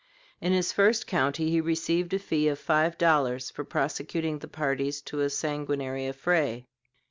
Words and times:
In 0.39 0.51
his 0.51 0.71
first 0.71 1.05
county 1.05 1.51
he 1.51 1.61
received 1.61 2.11
a 2.11 2.17
fee 2.17 2.47
of 2.47 2.57
five 2.57 2.97
dollars 2.97 3.51
for 3.51 3.63
prosecuting 3.63 4.39
the 4.39 4.47
parties 4.47 4.99
to 5.03 5.19
a 5.19 5.29
sanguinary 5.29 6.07
affray. 6.07 6.65